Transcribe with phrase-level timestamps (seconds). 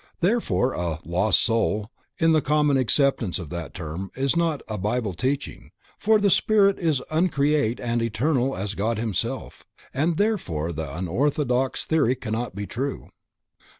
[0.19, 5.13] Therefore a "lost soul" in the common acceptance of that term is not a Bible
[5.13, 11.85] teaching, for the spirit is uncreate and eternal as God Himself, and therefore the orthodox
[11.85, 13.09] theory cannot be true.